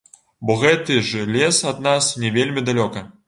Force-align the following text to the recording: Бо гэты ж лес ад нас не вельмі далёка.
Бо 0.49 0.53
гэты 0.63 0.97
ж 1.09 1.27
лес 1.37 1.61
ад 1.73 1.85
нас 1.91 2.09
не 2.23 2.35
вельмі 2.39 2.67
далёка. 2.73 3.09